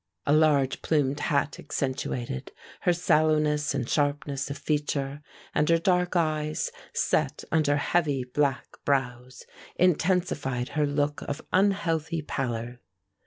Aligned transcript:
A 0.25 0.33
large 0.33 0.81
plumed 0.81 1.19
hat 1.19 1.59
accentuated, 1.59 2.51
her 2.79 2.91
sallowness 2.91 3.75
and 3.75 3.87
sharpness 3.87 4.49
of 4.49 4.57
feature, 4.57 5.21
and 5.53 5.69
her 5.69 5.77
dark 5.77 6.15
eyes, 6.15 6.71
set 6.91 7.43
under 7.51 7.75
heavy 7.77 8.23
black 8.23 8.83
brows, 8.83 9.45
intensified 9.75 10.69
her 10.69 10.87
look 10.87 11.21
of 11.27 11.43
unhealthy 11.53 12.23
pallor. 12.23 12.79